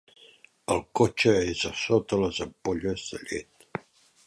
El 0.75 0.79
cotxe 0.99 1.33
és 1.51 1.61
a 1.71 1.71
sota 1.83 2.19
les 2.23 2.41
ampolles 2.49 3.07
de 3.13 3.23
llet. 3.29 3.71